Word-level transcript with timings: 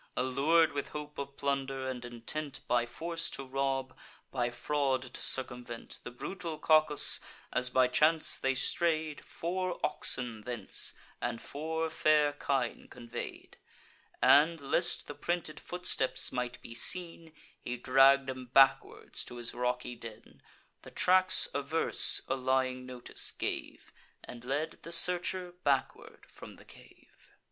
Allur'd 0.17 0.71
with 0.71 0.87
hope 0.87 1.19
of 1.19 1.37
plunder, 1.37 1.87
and 1.87 2.03
intent 2.03 2.61
By 2.67 2.87
force 2.87 3.29
to 3.29 3.45
rob, 3.45 3.95
by 4.31 4.49
fraud 4.49 5.03
to 5.03 5.21
circumvent, 5.21 5.99
The 6.03 6.09
brutal 6.09 6.57
Cacus, 6.57 7.19
as 7.53 7.69
by 7.69 7.87
chance 7.87 8.39
they 8.39 8.55
stray'd, 8.55 9.23
Four 9.23 9.79
oxen 9.83 10.41
thence, 10.41 10.95
and 11.21 11.39
four 11.39 11.87
fair 11.91 12.33
kine 12.33 12.87
convey'd; 12.87 13.57
And, 14.23 14.59
lest 14.59 15.05
the 15.05 15.13
printed 15.13 15.59
footsteps 15.59 16.31
might 16.31 16.59
be 16.63 16.73
seen, 16.73 17.31
He 17.59 17.77
dragg'd 17.77 18.27
'em 18.27 18.47
backwards 18.47 19.23
to 19.25 19.35
his 19.35 19.53
rocky 19.53 19.95
den. 19.95 20.41
The 20.81 20.89
tracks 20.89 21.47
averse 21.53 22.21
a 22.27 22.35
lying 22.35 22.87
notice 22.87 23.29
gave, 23.29 23.93
And 24.23 24.43
led 24.43 24.79
the 24.81 24.91
searcher 24.91 25.51
backward 25.63 26.25
from 26.25 26.55
the 26.55 26.65
cave. 26.65 27.29